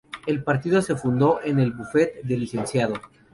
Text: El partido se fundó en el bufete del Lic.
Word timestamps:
El 0.25 0.43
partido 0.43 0.81
se 0.81 0.95
fundó 0.95 1.41
en 1.43 1.59
el 1.59 1.73
bufete 1.73 2.21
del 2.23 2.39
Lic. 2.39 3.03